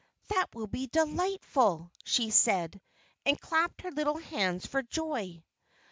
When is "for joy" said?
4.65-5.43